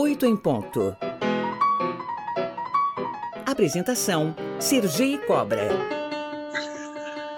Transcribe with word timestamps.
8 0.00 0.26
em 0.26 0.36
ponto. 0.36 0.96
Apresentação: 3.44 4.32
Sergi 4.60 5.18
Cobra. 5.26 5.68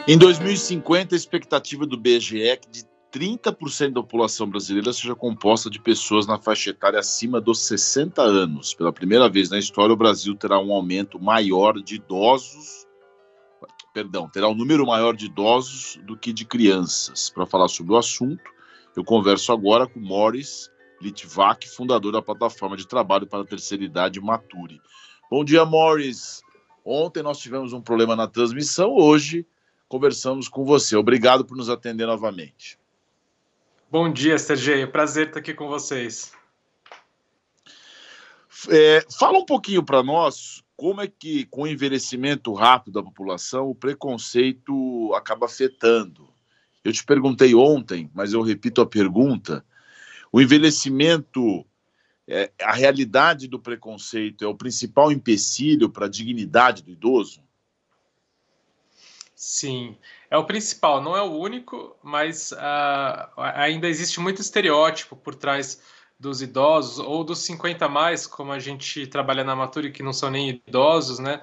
Em 0.07 0.19
2050, 0.19 1.15
a 1.15 1.17
expectativa 1.17 1.87
do 1.87 1.97
BGE 1.97 2.43
é 2.43 2.57
que 2.57 2.69
de 2.69 2.85
30% 3.11 3.95
da 3.95 4.03
população 4.03 4.47
brasileira 4.47 4.93
seja 4.93 5.15
composta 5.15 5.71
de 5.71 5.81
pessoas 5.81 6.27
na 6.27 6.39
faixa 6.39 6.69
etária 6.69 6.99
acima 6.99 7.41
dos 7.41 7.61
60 7.61 8.21
anos. 8.21 8.75
Pela 8.75 8.93
primeira 8.93 9.27
vez 9.27 9.49
na 9.49 9.59
história, 9.59 9.95
o 9.95 9.97
Brasil 9.97 10.35
terá 10.35 10.61
um 10.61 10.71
aumento 10.71 11.19
maior 11.19 11.81
de 11.81 11.95
idosos, 11.95 12.87
perdão, 13.95 14.29
terá 14.29 14.51
um 14.51 14.55
número 14.55 14.85
maior 14.85 15.17
de 15.17 15.25
idosos 15.25 15.99
do 16.05 16.15
que 16.15 16.31
de 16.31 16.45
crianças. 16.45 17.31
Para 17.31 17.47
falar 17.47 17.69
sobre 17.69 17.95
o 17.95 17.97
assunto, 17.97 18.45
eu 18.95 19.03
converso 19.03 19.51
agora 19.51 19.87
com 19.87 19.99
Morris 19.99 20.71
Litvak, 21.01 21.69
fundador 21.69 22.13
da 22.13 22.23
plataforma 22.23 22.77
de 22.77 22.87
trabalho 22.87 23.27
para 23.27 23.43
a 23.43 23.47
terceira 23.47 23.83
idade 23.83 24.21
Mature. 24.21 24.81
Bom 25.31 25.45
dia, 25.45 25.65
Morris. 25.65 26.43
Ontem 26.85 27.23
nós 27.23 27.39
tivemos 27.39 27.73
um 27.73 27.81
problema 27.81 28.17
na 28.17 28.27
transmissão, 28.27 28.95
hoje 28.95 29.47
conversamos 29.89 30.49
com 30.49 30.65
você. 30.65 30.97
Obrigado 30.97 31.45
por 31.45 31.57
nos 31.57 31.69
atender 31.69 32.07
novamente. 32.07 32.79
Bom 33.91 34.13
dia, 34.13 34.39
Sergei. 34.39 34.87
Prazer 34.87 35.29
estar 35.29 35.41
aqui 35.41 35.53
com 35.53 35.69
vocês. 35.69 36.33
É, 38.69 39.05
fala 39.19 39.39
um 39.39 39.45
pouquinho 39.45 39.83
para 39.83 40.03
nós 40.03 40.63
como 40.77 41.01
é 41.01 41.07
que, 41.07 41.45
com 41.47 41.63
o 41.63 41.67
envelhecimento 41.67 42.55
rápido 42.55 42.95
da 42.95 43.03
população, 43.03 43.69
o 43.69 43.75
preconceito 43.75 45.13
acaba 45.15 45.47
afetando. 45.47 46.29
Eu 46.85 46.93
te 46.93 47.05
perguntei 47.05 47.55
ontem, 47.55 48.11
mas 48.15 48.33
eu 48.33 48.41
repito 48.43 48.81
a 48.81 48.87
pergunta: 48.87 49.65
o 50.33 50.41
envelhecimento, 50.41 51.65
é, 52.29 52.51
a 52.63 52.73
realidade 52.73 53.49
do 53.49 53.59
preconceito 53.59 54.45
é 54.45 54.49
o 54.49 54.55
principal 54.55 55.11
empecilho 55.11 55.91
para 55.91 56.07
a 56.07 56.09
dignidade 56.09 56.83
do 56.83 56.91
idoso? 56.91 57.43
Sim, 59.35 59.97
é 60.31 60.37
o 60.37 60.45
principal, 60.45 61.03
não 61.03 61.17
é 61.17 61.23
o 61.23 61.33
único, 61.33 61.97
mas 62.03 62.53
uh, 62.53 63.41
ainda 63.55 63.89
existe 63.89 64.21
muito 64.21 64.43
estereótipo 64.43 65.17
por 65.17 65.35
trás 65.35 65.81
dos 66.19 66.43
idosos 66.43 66.99
ou 66.99 67.25
dos 67.25 67.39
50 67.39 67.89
mais, 67.89 68.27
como 68.27 68.53
a 68.53 68.59
gente 68.59 69.07
trabalha 69.07 69.43
na 69.43 69.57
Mature, 69.57 69.91
que 69.91 70.03
não 70.03 70.13
são 70.13 70.31
nem 70.31 70.63
idosos, 70.67 71.19
né? 71.19 71.41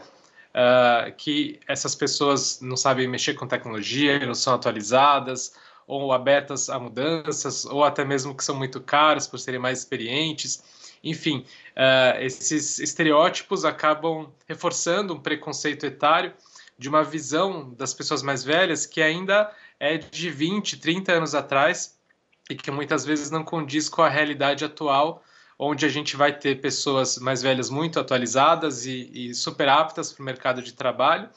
Uh, 0.49 1.11
que 1.17 1.59
essas 1.67 1.95
pessoas 1.95 2.61
não 2.61 2.77
sabem 2.77 3.07
mexer 3.07 3.33
com 3.33 3.47
tecnologia, 3.47 4.23
não 4.25 4.35
são 4.35 4.53
atualizadas, 4.53 5.55
ou 5.87 6.11
abertas 6.11 6.69
a 6.69 6.77
mudanças, 6.77 7.63
ou 7.65 7.83
até 7.83 8.03
mesmo 8.03 8.35
que 8.35 8.43
são 8.43 8.55
muito 8.55 8.81
caras 8.81 9.25
por 9.25 9.39
serem 9.39 9.59
mais 9.59 9.79
experientes. 9.79 10.61
Enfim, 11.01 11.45
uh, 11.77 12.19
esses 12.19 12.77
estereótipos 12.79 13.63
acabam 13.63 14.29
reforçando 14.47 15.13
um 15.13 15.19
preconceito 15.19 15.85
etário 15.85 16.33
de 16.77 16.89
uma 16.89 17.03
visão 17.03 17.73
das 17.73 17.93
pessoas 17.93 18.21
mais 18.21 18.43
velhas 18.43 18.85
que 18.85 19.01
ainda 19.01 19.49
é 19.79 19.97
de 19.97 20.29
20, 20.29 20.77
30 20.77 21.13
anos 21.13 21.33
atrás 21.33 21.97
e 22.49 22.55
que 22.55 22.69
muitas 22.69 23.05
vezes 23.05 23.31
não 23.31 23.43
condiz 23.43 23.87
com 23.87 24.01
a 24.01 24.09
realidade 24.09 24.65
atual, 24.65 25.23
onde 25.57 25.85
a 25.85 25.89
gente 25.89 26.15
vai 26.15 26.37
ter 26.37 26.61
pessoas 26.61 27.17
mais 27.17 27.41
velhas 27.41 27.69
muito 27.69 27.99
atualizadas 27.99 28.85
e, 28.85 29.09
e 29.13 29.33
super 29.33 29.69
aptas 29.69 30.11
para 30.11 30.21
o 30.21 30.25
mercado 30.25 30.61
de 30.61 30.73
trabalho, 30.73 31.29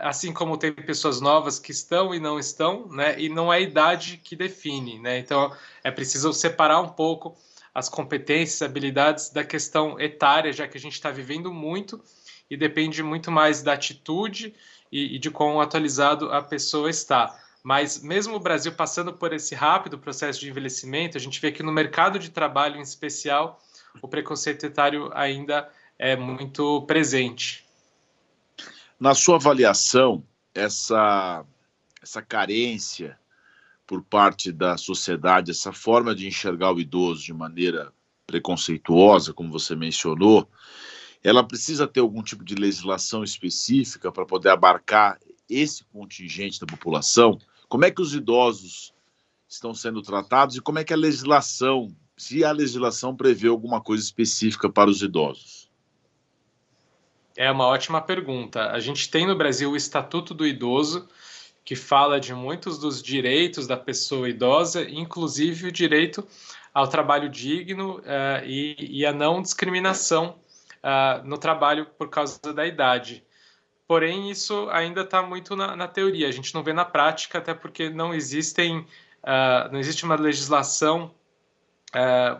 assim 0.00 0.32
como 0.32 0.56
tem 0.56 0.72
pessoas 0.72 1.20
novas 1.20 1.58
que 1.58 1.72
estão 1.72 2.14
e 2.14 2.20
não 2.20 2.38
estão, 2.38 2.86
né? 2.88 3.20
E 3.20 3.28
não 3.28 3.52
é 3.52 3.56
a 3.56 3.60
idade 3.60 4.20
que 4.22 4.36
define, 4.36 4.98
né? 5.00 5.18
Então 5.18 5.52
é 5.82 5.90
preciso 5.90 6.32
separar 6.32 6.80
um 6.80 6.88
pouco 6.88 7.36
as 7.74 7.88
competências, 7.88 8.62
habilidades 8.62 9.30
da 9.30 9.44
questão 9.44 10.00
etária, 10.00 10.52
já 10.52 10.66
que 10.68 10.78
a 10.78 10.80
gente 10.80 10.94
está 10.94 11.10
vivendo 11.10 11.52
muito 11.52 12.00
e 12.48 12.56
depende 12.56 13.02
muito 13.02 13.30
mais 13.30 13.60
da 13.60 13.72
atitude 13.72 14.54
e, 14.90 15.16
e 15.16 15.18
de 15.18 15.30
quão 15.30 15.60
atualizado 15.60 16.32
a 16.32 16.40
pessoa 16.40 16.88
está. 16.88 17.36
Mas 17.62 18.00
mesmo 18.00 18.36
o 18.36 18.40
Brasil 18.40 18.72
passando 18.72 19.12
por 19.12 19.32
esse 19.32 19.54
rápido 19.54 19.98
processo 19.98 20.38
de 20.38 20.48
envelhecimento, 20.48 21.18
a 21.18 21.20
gente 21.20 21.40
vê 21.40 21.50
que 21.50 21.64
no 21.64 21.72
mercado 21.72 22.18
de 22.18 22.30
trabalho 22.30 22.76
em 22.76 22.82
especial 22.82 23.60
o 24.00 24.06
preconceito 24.06 24.64
etário 24.64 25.10
ainda 25.12 25.68
é 25.98 26.14
muito 26.14 26.82
presente. 26.82 27.65
Na 28.98 29.14
sua 29.14 29.36
avaliação, 29.36 30.24
essa, 30.54 31.44
essa 32.02 32.22
carência 32.22 33.18
por 33.86 34.02
parte 34.02 34.50
da 34.50 34.78
sociedade, 34.78 35.50
essa 35.50 35.70
forma 35.70 36.14
de 36.14 36.26
enxergar 36.26 36.72
o 36.72 36.80
idoso 36.80 37.22
de 37.22 37.32
maneira 37.34 37.92
preconceituosa, 38.26 39.34
como 39.34 39.52
você 39.52 39.76
mencionou, 39.76 40.48
ela 41.22 41.44
precisa 41.44 41.86
ter 41.86 42.00
algum 42.00 42.22
tipo 42.22 42.42
de 42.42 42.54
legislação 42.54 43.22
específica 43.22 44.10
para 44.10 44.24
poder 44.24 44.48
abarcar 44.48 45.18
esse 45.48 45.84
contingente 45.84 46.58
da 46.58 46.66
população? 46.66 47.38
Como 47.68 47.84
é 47.84 47.90
que 47.90 48.00
os 48.00 48.14
idosos 48.14 48.94
estão 49.46 49.74
sendo 49.74 50.00
tratados 50.00 50.56
e 50.56 50.60
como 50.60 50.78
é 50.78 50.84
que 50.84 50.94
a 50.94 50.96
legislação, 50.96 51.94
se 52.16 52.44
a 52.44 52.50
legislação 52.50 53.14
prevê 53.14 53.48
alguma 53.48 53.80
coisa 53.80 54.02
específica 54.02 54.70
para 54.70 54.88
os 54.88 55.02
idosos? 55.02 55.65
É 57.36 57.50
uma 57.50 57.66
ótima 57.66 58.00
pergunta. 58.00 58.70
A 58.70 58.80
gente 58.80 59.10
tem 59.10 59.26
no 59.26 59.36
Brasil 59.36 59.70
o 59.70 59.76
Estatuto 59.76 60.32
do 60.32 60.46
Idoso, 60.46 61.06
que 61.62 61.76
fala 61.76 62.18
de 62.18 62.32
muitos 62.32 62.78
dos 62.78 63.02
direitos 63.02 63.66
da 63.66 63.76
pessoa 63.76 64.28
idosa, 64.28 64.88
inclusive 64.88 65.68
o 65.68 65.72
direito 65.72 66.26
ao 66.72 66.86
trabalho 66.86 67.28
digno 67.28 67.98
uh, 67.98 68.44
e, 68.44 68.76
e 68.78 69.04
a 69.04 69.12
não 69.12 69.42
discriminação 69.42 70.38
uh, 70.76 71.26
no 71.26 71.36
trabalho 71.36 71.84
por 71.98 72.08
causa 72.08 72.52
da 72.54 72.66
idade. 72.66 73.24
Porém, 73.88 74.30
isso 74.30 74.68
ainda 74.70 75.02
está 75.02 75.22
muito 75.22 75.56
na, 75.56 75.74
na, 75.76 75.88
teoria. 75.88 76.28
A 76.28 76.32
gente 76.32 76.54
não 76.54 76.62
vê 76.62 76.72
na 76.72 76.84
prática, 76.84 77.38
até 77.38 77.52
porque 77.52 77.90
não 77.90 78.14
existem, 78.14 78.78
uh, 78.78 79.72
não 79.72 79.78
existe 79.78 80.04
uma 80.04 80.16
legislação 80.16 81.14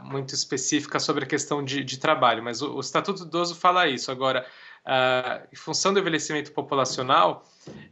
muito 0.02 0.34
específica 0.34 1.00
sobre 1.00 1.24
a 1.24 1.26
questão 1.26 1.64
de, 1.64 1.82
de 1.82 1.98
trabalho. 1.98 2.42
Mas 2.42 2.60
o, 2.60 2.74
o 2.74 2.80
Estatuto 2.80 3.20
do 3.20 3.28
Idoso 3.28 3.54
fala 3.54 3.88
isso. 3.88 4.10
Agora, 4.10 4.44
uh, 4.86 5.46
em 5.52 5.56
função 5.56 5.92
do 5.92 5.98
envelhecimento 5.98 6.52
populacional, 6.52 7.44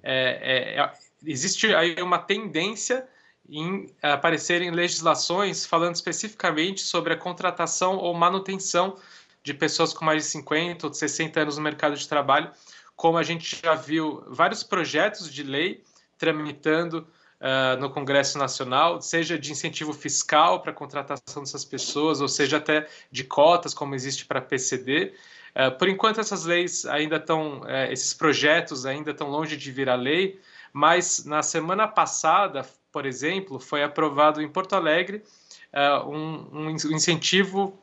é, 0.02 0.76
é, 0.76 0.80
é, 0.80 0.92
existe 1.26 1.74
aí 1.74 2.00
uma 2.00 2.18
tendência 2.18 3.06
em 3.48 3.86
aparecerem 4.00 4.70
legislações 4.70 5.66
falando 5.66 5.96
especificamente 5.96 6.80
sobre 6.80 7.12
a 7.12 7.16
contratação 7.16 7.96
ou 7.96 8.14
manutenção 8.14 8.96
de 9.42 9.52
pessoas 9.52 9.92
com 9.92 10.04
mais 10.04 10.22
de 10.22 10.30
50 10.30 10.86
ou 10.86 10.94
60 10.94 11.40
anos 11.40 11.58
no 11.58 11.62
mercado 11.62 11.94
de 11.94 12.08
trabalho, 12.08 12.50
como 12.96 13.18
a 13.18 13.22
gente 13.22 13.60
já 13.62 13.74
viu 13.74 14.24
vários 14.28 14.62
projetos 14.62 15.30
de 15.30 15.42
lei 15.42 15.82
tramitando 16.16 17.06
uh, 17.40 17.78
no 17.78 17.90
Congresso 17.90 18.38
Nacional, 18.38 19.02
seja 19.02 19.38
de 19.38 19.52
incentivo 19.52 19.92
fiscal 19.92 20.62
para 20.62 20.70
a 20.70 20.74
contratação 20.74 21.42
dessas 21.42 21.64
pessoas, 21.64 22.22
ou 22.22 22.28
seja 22.28 22.56
até 22.56 22.88
de 23.10 23.24
cotas, 23.24 23.74
como 23.74 23.94
existe 23.94 24.24
para 24.24 24.40
PCD, 24.40 25.12
por 25.78 25.88
enquanto, 25.88 26.20
essas 26.20 26.44
leis 26.44 26.84
ainda 26.84 27.16
estão, 27.16 27.60
uh, 27.60 27.90
esses 27.90 28.12
projetos 28.12 28.84
ainda 28.84 29.12
estão 29.12 29.28
longe 29.28 29.56
de 29.56 29.70
virar 29.70 29.94
lei, 29.94 30.40
mas 30.72 31.24
na 31.24 31.42
semana 31.42 31.86
passada, 31.86 32.66
por 32.90 33.06
exemplo, 33.06 33.60
foi 33.60 33.84
aprovado 33.84 34.42
em 34.42 34.48
Porto 34.48 34.74
Alegre 34.74 35.22
uh, 35.72 36.08
um, 36.08 36.66
um 36.66 36.70
incentivo 36.70 37.78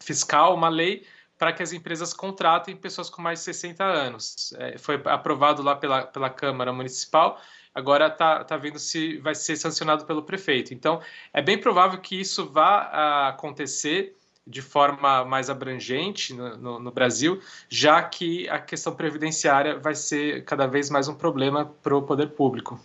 fiscal, 0.00 0.54
uma 0.54 0.68
lei 0.68 1.04
para 1.38 1.52
que 1.52 1.62
as 1.62 1.72
empresas 1.72 2.14
contratem 2.14 2.76
pessoas 2.76 3.10
com 3.10 3.20
mais 3.20 3.40
de 3.40 3.46
60 3.46 3.84
anos. 3.84 4.54
É, 4.58 4.78
foi 4.78 5.00
aprovado 5.06 5.60
lá 5.60 5.74
pela, 5.74 6.06
pela 6.06 6.30
Câmara 6.30 6.72
Municipal, 6.72 7.40
agora 7.74 8.06
está 8.06 8.44
tá 8.44 8.56
vendo 8.56 8.78
se 8.78 9.18
vai 9.18 9.34
ser 9.34 9.56
sancionado 9.56 10.04
pelo 10.04 10.22
prefeito. 10.22 10.72
Então, 10.72 11.02
é 11.32 11.42
bem 11.42 11.58
provável 11.58 11.98
que 11.98 12.20
isso 12.20 12.48
vá 12.48 13.28
acontecer 13.28 14.16
de 14.46 14.60
forma 14.60 15.24
mais 15.24 15.48
abrangente 15.48 16.34
no, 16.34 16.56
no, 16.56 16.78
no, 16.80 16.90
Brasil, 16.90 17.40
já 17.68 18.02
que 18.02 18.48
a 18.48 18.58
questão 18.58 18.94
previdenciária 18.94 19.78
vai 19.78 19.94
ser 19.94 20.44
cada 20.44 20.66
vez 20.66 20.90
mais 20.90 21.06
um 21.08 21.14
problema 21.14 21.66
para 21.82 21.96
o 21.96 22.02
poder 22.02 22.30
público. 22.30 22.80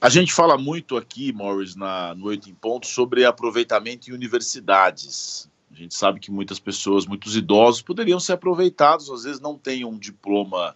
A 0.00 0.08
gente 0.08 0.32
fala 0.32 0.56
muito 0.56 0.96
aqui, 0.96 1.30
Morris, 1.30 1.76
na, 1.76 2.14
no 2.14 2.26
Oito 2.26 2.48
em 2.48 2.54
Ponto, 2.54 2.86
sobre 2.86 3.24
aproveitamento 3.24 4.08
em 4.08 4.14
universidades. 4.14 5.48
A 5.70 5.74
gente 5.74 5.94
sabe 5.94 6.20
que 6.20 6.30
muitas 6.30 6.58
pessoas, 6.58 7.06
muitos 7.06 7.36
idosos, 7.36 7.82
poderiam 7.82 8.18
ser 8.18 8.32
aproveitados, 8.32 9.10
às 9.10 9.24
vezes 9.24 9.40
não 9.40 9.58
têm 9.58 9.84
um 9.84 9.98
diploma 9.98 10.74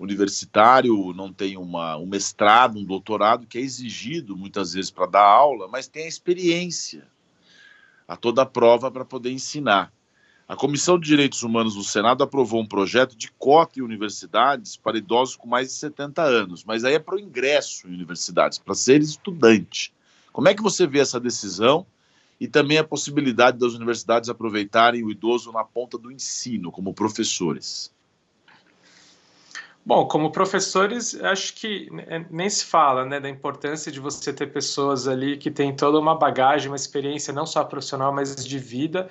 universitário, 0.00 1.12
não 1.14 1.32
tem 1.32 1.56
uma, 1.56 1.96
um 1.96 2.06
mestrado, 2.06 2.76
um 2.76 2.84
doutorado, 2.84 3.46
que 3.46 3.58
é 3.58 3.60
exigido 3.60 4.36
muitas 4.36 4.72
vezes 4.72 4.90
para 4.90 5.06
dar 5.06 5.22
aula, 5.22 5.68
mas 5.68 5.86
tem 5.86 6.04
a 6.04 6.08
experiência 6.08 7.06
a 8.10 8.16
toda 8.16 8.42
a 8.42 8.46
prova 8.46 8.90
para 8.90 9.04
poder 9.04 9.30
ensinar. 9.30 9.92
A 10.48 10.56
Comissão 10.56 10.98
de 10.98 11.06
Direitos 11.06 11.44
Humanos 11.44 11.76
do 11.76 11.84
Senado 11.84 12.24
aprovou 12.24 12.60
um 12.60 12.66
projeto 12.66 13.16
de 13.16 13.30
cota 13.38 13.78
em 13.78 13.82
universidades 13.82 14.76
para 14.76 14.98
idosos 14.98 15.36
com 15.36 15.46
mais 15.46 15.68
de 15.68 15.74
70 15.74 16.20
anos, 16.20 16.64
mas 16.64 16.82
aí 16.82 16.94
é 16.94 16.98
para 16.98 17.14
o 17.14 17.20
ingresso 17.20 17.86
em 17.86 17.94
universidades, 17.94 18.58
para 18.58 18.74
ser 18.74 19.00
estudante. 19.00 19.92
Como 20.32 20.48
é 20.48 20.54
que 20.54 20.60
você 20.60 20.88
vê 20.88 20.98
essa 20.98 21.20
decisão 21.20 21.86
e 22.40 22.48
também 22.48 22.78
a 22.78 22.84
possibilidade 22.84 23.58
das 23.58 23.74
universidades 23.74 24.28
aproveitarem 24.28 25.04
o 25.04 25.10
idoso 25.12 25.52
na 25.52 25.62
ponta 25.62 25.96
do 25.96 26.10
ensino, 26.10 26.72
como 26.72 26.92
professores? 26.92 27.92
Bom, 29.90 30.06
como 30.06 30.30
professores, 30.30 31.20
acho 31.20 31.52
que 31.54 31.88
nem 32.30 32.48
se 32.48 32.64
fala 32.64 33.04
né, 33.04 33.18
da 33.18 33.28
importância 33.28 33.90
de 33.90 33.98
você 33.98 34.32
ter 34.32 34.46
pessoas 34.46 35.08
ali 35.08 35.36
que 35.36 35.50
têm 35.50 35.74
toda 35.74 35.98
uma 35.98 36.14
bagagem, 36.14 36.68
uma 36.68 36.76
experiência 36.76 37.32
não 37.32 37.44
só 37.44 37.64
profissional, 37.64 38.12
mas 38.12 38.36
de 38.36 38.56
vida, 38.56 39.10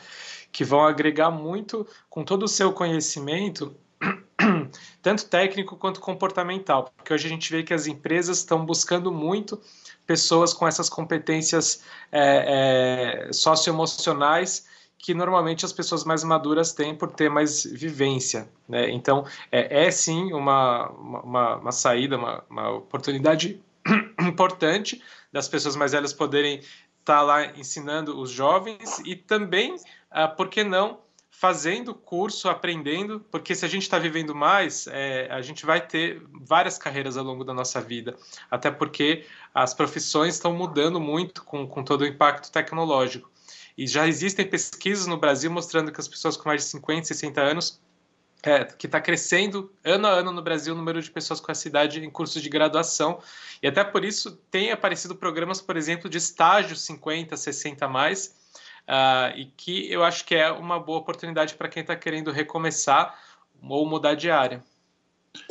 que 0.54 0.64
vão 0.64 0.86
agregar 0.86 1.32
muito 1.32 1.86
com 2.10 2.24
todo 2.24 2.44
o 2.44 2.48
seu 2.48 2.72
conhecimento, 2.72 3.76
tanto 5.04 5.26
técnico 5.26 5.76
quanto 5.76 6.00
comportamental, 6.00 6.90
porque 6.96 7.14
hoje 7.14 7.28
a 7.28 7.30
gente 7.30 7.52
vê 7.52 7.62
que 7.62 7.74
as 7.74 7.86
empresas 7.86 8.38
estão 8.38 8.66
buscando 8.66 9.12
muito 9.12 9.60
pessoas 10.08 10.54
com 10.54 10.66
essas 10.66 10.88
competências 10.88 11.84
é, 12.10 13.28
é, 13.28 13.34
socioemocionais 13.34 14.66
que 15.00 15.14
normalmente 15.14 15.66
as 15.66 15.72
pessoas 15.72 16.04
mais 16.04 16.24
maduras 16.24 16.74
têm 16.74 16.94
por 16.94 17.10
ter 17.10 17.30
mais 17.30 17.64
vivência. 17.64 18.50
Né? 18.68 18.92
Então, 18.92 19.26
é, 19.50 19.86
é 19.86 19.92
sim 19.92 20.34
uma, 20.34 20.90
uma, 20.90 21.56
uma 21.56 21.72
saída, 21.72 22.18
uma, 22.18 22.44
uma 22.50 22.70
oportunidade 22.72 23.64
importante 24.20 25.02
das 25.32 25.48
pessoas 25.48 25.76
mais 25.78 25.94
velhas 25.94 26.12
poderem 26.12 26.58
estar 26.60 26.74
tá 27.06 27.22
lá 27.22 27.46
ensinando 27.58 28.20
os 28.20 28.30
jovens 28.30 29.00
e 29.06 29.16
também, 29.16 29.78
ah, 30.12 30.28
por 30.28 30.50
que 30.50 30.66
não, 30.66 31.00
fazendo 31.32 31.96
curso, 31.96 32.50
aprendendo, 32.50 33.22
porque 33.32 33.56
se 33.56 33.64
a 33.64 33.70
gente 33.70 33.84
está 33.84 33.98
vivendo 33.98 34.36
mais, 34.36 34.86
é, 34.88 35.30
a 35.32 35.42
gente 35.42 35.66
vai 35.66 35.80
ter 35.80 36.22
várias 36.34 36.78
carreiras 36.78 37.16
ao 37.16 37.24
longo 37.24 37.46
da 37.46 37.54
nossa 37.54 37.80
vida, 37.80 38.18
até 38.52 38.70
porque 38.70 39.26
as 39.56 39.74
profissões 39.74 40.34
estão 40.34 40.52
mudando 40.52 41.00
muito 41.00 41.46
com, 41.46 41.66
com 41.66 41.82
todo 41.82 42.02
o 42.02 42.06
impacto 42.06 42.52
tecnológico. 42.52 43.32
E 43.80 43.88
já 43.88 44.06
existem 44.06 44.46
pesquisas 44.46 45.08
no 45.08 45.16
Brasil 45.16 45.50
mostrando 45.50 45.90
que 45.90 46.02
as 46.02 46.08
pessoas 46.10 46.36
com 46.36 46.50
mais 46.50 46.64
de 46.64 46.70
50, 46.72 47.06
60 47.06 47.40
anos, 47.40 47.82
é, 48.44 48.66
que 48.66 48.88
está 48.88 49.00
crescendo 49.00 49.72
ano 49.86 50.06
a 50.06 50.10
ano 50.10 50.34
no 50.34 50.42
Brasil 50.42 50.74
o 50.74 50.78
número 50.78 51.02
de 51.02 51.10
pessoas 51.10 51.40
com 51.40 51.50
essa 51.50 51.66
idade 51.66 52.04
em 52.04 52.10
cursos 52.10 52.42
de 52.42 52.50
graduação. 52.50 53.22
E 53.64 53.68
até 53.70 53.82
por 53.82 54.04
isso 54.04 54.36
tem 54.52 54.74
aparecido 54.74 55.16
programas, 55.16 55.62
por 55.62 55.78
exemplo, 55.78 56.10
de 56.10 56.18
estágio 56.18 56.76
50, 56.76 57.38
60 57.38 57.86
a 57.86 57.88
mais, 57.88 58.36
uh, 58.82 59.38
e 59.38 59.46
que 59.46 59.90
eu 59.90 60.04
acho 60.04 60.26
que 60.26 60.36
é 60.36 60.52
uma 60.52 60.78
boa 60.78 61.00
oportunidade 61.00 61.54
para 61.54 61.70
quem 61.70 61.80
está 61.80 61.96
querendo 61.96 62.34
recomeçar 62.34 63.18
ou 63.62 63.88
mudar 63.88 64.16
de 64.16 64.30
área. 64.30 64.62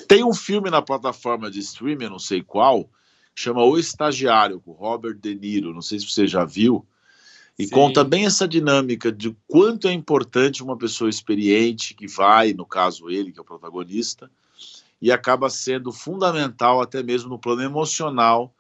Tem 0.07 0.23
um 0.23 0.35
filme 0.35 0.69
na 0.69 0.83
plataforma 0.83 1.51
de 1.51 1.61
streaming, 1.61 2.11
não 2.11 2.19
sei 2.19 2.43
qual, 2.43 2.91
chama 3.35 3.65
O 3.65 3.79
Estagiário, 3.79 4.61
com 4.61 4.73
Robert 4.73 5.15
De 5.15 5.35
Niro. 5.35 5.73
Não 5.73 5.81
sei 5.81 5.99
se 5.99 6.11
você 6.11 6.27
já 6.27 6.45
viu. 6.45 6.87
E 7.59 7.65
Sim. 7.65 7.71
conta 7.71 8.05
bem 8.05 8.25
essa 8.25 8.47
dinâmica 8.47 9.11
de 9.11 9.37
quanto 9.49 9.89
é 9.89 9.93
importante 9.93 10.63
uma 10.63 10.77
pessoa 10.77 11.11
experiente 11.11 11.93
que 11.93 12.07
vai, 12.07 12.53
no 12.53 12.65
caso 12.65 13.11
ele, 13.11 13.33
que 13.33 13.39
é 13.39 13.43
o 13.43 13.45
protagonista, 13.45 14.31
e 15.03 15.11
acaba 15.11 15.51
sendo 15.51 15.93
fundamental 15.93 16.81
até 16.81 17.03
mesmo 17.03 17.31
no 17.31 17.39
plano 17.39 17.63
emocional 17.63 18.55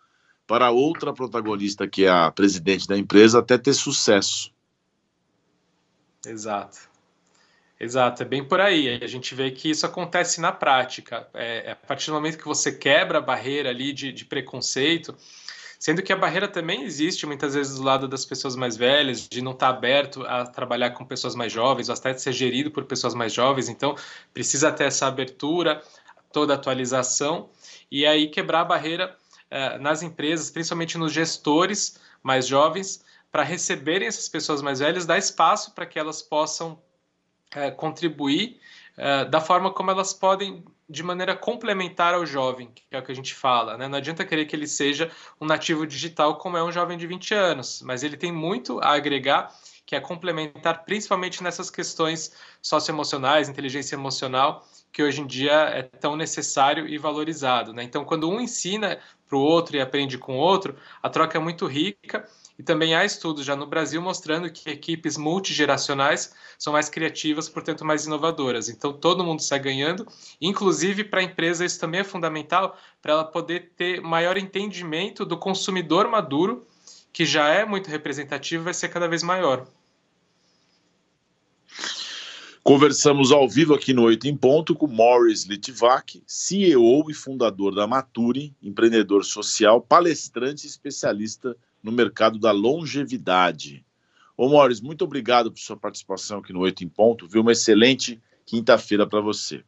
para 0.47 0.71
outra 0.71 1.13
protagonista, 1.13 1.87
que 1.87 2.07
é 2.07 2.11
a 2.11 2.31
presidente 2.31 2.89
da 2.89 2.97
empresa, 2.97 3.39
até 3.39 3.57
ter 3.57 3.75
sucesso. 3.75 4.51
Exato. 6.27 6.89
Exato, 7.79 8.23
é 8.23 8.27
bem 8.27 8.43
por 8.43 8.61
aí. 8.61 8.99
A 9.01 9.07
gente 9.07 9.35
vê 9.35 9.53
que 9.53 9.71
isso 9.71 9.87
acontece 9.87 10.41
na 10.41 10.51
prática. 10.51 11.29
É, 11.33 11.69
é 11.69 11.73
a 11.73 11.77
partir 11.77 12.07
do 12.07 12.15
momento 12.15 12.39
que 12.39 12.45
você 12.45 12.73
quebra 12.73 13.19
a 13.19 13.21
barreira 13.21 13.69
ali 13.69 13.93
de, 13.93 14.11
de 14.11 14.25
preconceito, 14.25 15.17
Sendo 15.79 16.03
que 16.03 16.13
a 16.13 16.17
barreira 16.17 16.49
também 16.49 16.83
existe 16.83 17.25
muitas 17.25 17.55
vezes 17.55 17.77
do 17.77 17.85
lado 17.85 18.09
das 18.09 18.25
pessoas 18.25 18.57
mais 18.57 18.77
velhas, 18.77 19.29
de 19.29 19.41
não 19.41 19.53
estar 19.53 19.69
aberto 19.69 20.27
a 20.27 20.45
trabalhar 20.45 20.91
com 20.91 21.05
pessoas 21.05 21.37
mais 21.37 21.53
jovens, 21.53 21.89
ou 21.89 21.95
até 21.95 22.13
de 22.13 22.21
ser 22.21 22.33
gerido 22.33 22.71
por 22.71 22.85
pessoas 22.85 23.15
mais 23.15 23.33
jovens. 23.33 23.69
Então, 23.69 23.95
precisa 24.35 24.73
ter 24.73 24.85
essa 24.85 25.07
abertura, 25.07 25.81
toda 26.33 26.55
atualização, 26.55 27.49
e 27.91 28.05
aí 28.05 28.29
quebrar 28.29 28.63
a 28.63 28.65
barreira 28.65 29.17
eh, 29.51 29.79
nas 29.79 30.03
empresas, 30.03 30.51
principalmente 30.51 30.99
nos 30.99 31.13
gestores 31.13 32.01
mais 32.23 32.47
jovens, 32.47 33.05
para 33.31 33.45
receberem 33.45 34.09
essas 34.09 34.29
pessoas 34.29 34.61
mais 34.61 34.81
velhas, 34.81 35.07
dar 35.07 35.17
espaço 35.17 35.75
para 35.75 35.87
que 35.87 35.99
elas 35.99 36.21
possam 36.21 36.83
eh, 37.55 37.71
contribuir 37.71 38.61
eh, 38.97 39.25
da 39.27 39.41
forma 39.41 39.73
como 39.73 39.93
elas 39.93 40.13
podem 40.13 40.65
de 40.89 41.03
maneira 41.03 41.37
complementar 41.37 42.15
ao 42.15 42.25
jovem, 42.25 42.71
que 42.75 42.83
é 42.91 42.99
o 42.99 43.03
que 43.03 43.13
a 43.13 43.15
gente 43.15 43.35
fala. 43.35 43.77
Né? 43.77 43.87
Não 43.87 43.99
adianta 43.99 44.25
querer 44.25 44.47
que 44.47 44.57
ele 44.57 44.67
seja 44.67 45.11
um 45.41 45.47
nativo 45.47 45.87
digital 45.87 46.39
como 46.39 46.57
é 46.57 46.65
um 46.65 46.73
jovem 46.73 46.97
de 46.97 47.07
20 47.07 47.35
anos, 47.35 47.83
mas 47.83 48.03
ele 48.03 48.17
tem 48.17 48.33
muito 48.33 48.81
a 48.81 48.95
agregar, 48.95 49.55
que 49.85 49.95
é 49.95 50.01
complementar 50.01 50.85
principalmente 50.85 51.43
nessas 51.43 51.71
questões 51.71 52.33
socioemocionais, 52.63 53.49
inteligência 53.49 53.95
emocional, 53.95 54.67
que 54.93 55.03
hoje 55.03 55.21
em 55.21 55.27
dia 55.27 55.53
é 55.53 55.83
tão 55.83 56.17
necessário 56.17 56.87
e 56.87 56.99
valorizado. 56.99 57.73
Né? 57.73 57.83
Então, 57.83 58.05
quando 58.05 58.29
um 58.29 58.41
ensina 58.41 58.99
para 59.29 59.37
o 59.37 59.41
outro 59.41 59.77
e 59.77 59.81
aprende 59.81 60.17
com 60.17 60.37
o 60.37 60.41
outro, 60.41 60.75
a 61.03 61.11
troca 61.11 61.37
é 61.37 61.41
muito 61.41 61.67
rica 61.67 62.27
e 62.59 62.63
também 62.63 62.95
há 62.95 63.05
estudos 63.05 63.45
já 63.45 63.55
no 63.55 63.67
Brasil 63.67 64.01
mostrando 64.01 64.51
que 64.51 64.69
equipes 64.69 65.17
multigeracionais 65.17 66.35
são 66.59 66.73
mais 66.73 66.89
criativas, 66.89 67.49
portanto 67.49 67.85
mais 67.85 68.07
inovadoras. 68.07 68.69
Então 68.69 68.93
todo 68.93 69.23
mundo 69.23 69.43
sai 69.43 69.61
ganhando, 69.61 70.07
inclusive 70.41 71.05
para 71.05 71.21
a 71.21 71.23
empresa 71.23 71.65
isso 71.65 71.79
também 71.79 72.01
é 72.01 72.05
fundamental 72.05 72.77
para 73.01 73.13
ela 73.13 73.25
poder 73.25 73.73
ter 73.77 74.01
maior 74.01 74.37
entendimento 74.37 75.25
do 75.25 75.37
consumidor 75.37 76.09
maduro, 76.09 76.67
que 77.13 77.25
já 77.25 77.49
é 77.49 77.65
muito 77.65 77.91
representativo, 77.91 78.65
vai 78.65 78.75
ser 78.75 78.89
cada 78.89 79.07
vez 79.07 79.23
maior. 79.23 79.67
Conversamos 82.69 83.33
ao 83.33 83.49
vivo 83.49 83.73
aqui 83.73 83.95
no 83.95 84.03
Oito 84.03 84.29
em 84.29 84.37
Ponto 84.37 84.75
com 84.75 84.87
Morris 84.87 85.45
Litvak, 85.45 86.23
CEO 86.27 87.11
e 87.11 87.15
fundador 87.15 87.75
da 87.75 87.87
Mature, 87.87 88.55
empreendedor 88.63 89.25
social, 89.25 89.81
palestrante 89.81 90.67
e 90.67 90.69
especialista 90.69 91.57
no 91.83 91.91
mercado 91.91 92.39
da 92.39 92.53
longevidade. 92.53 93.83
Ô 94.37 94.51
Morris, 94.51 94.83
muito 94.83 95.03
obrigado 95.03 95.51
por 95.51 95.59
sua 95.59 95.79
participação 95.79 96.41
aqui 96.41 96.53
no 96.53 96.61
Oito 96.61 96.85
em 96.85 96.89
Ponto, 96.91 97.27
viu? 97.27 97.41
Uma 97.41 97.53
excelente 97.53 98.21
quinta-feira 98.45 99.07
para 99.07 99.23
você. 99.23 99.65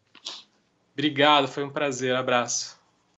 Obrigado, 0.93 1.49
foi 1.49 1.65
um 1.65 1.71
prazer, 1.71 2.15
abraço. 2.15 2.79